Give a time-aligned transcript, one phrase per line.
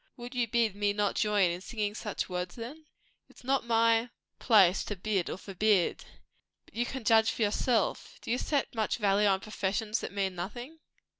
[0.17, 2.87] "Would you bid me not join in singing such words, then?"
[3.29, 6.05] "It's not my place to bid or forbid.
[6.65, 8.17] But you can judge for yourself.
[8.23, 10.79] Do you set much valley on professions that mean nothing?"